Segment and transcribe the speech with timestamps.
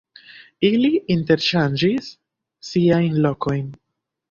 [0.69, 2.09] Ili interŝanĝis
[2.71, 3.65] siajn lokojn.